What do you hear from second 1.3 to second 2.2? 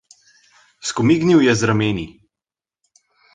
je z rameni.